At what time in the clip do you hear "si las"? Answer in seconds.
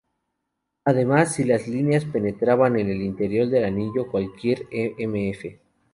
1.35-1.67